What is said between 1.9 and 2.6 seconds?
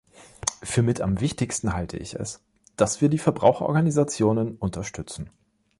ich es,